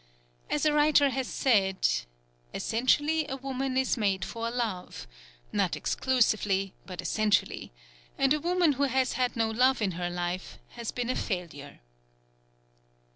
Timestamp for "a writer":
0.65-1.11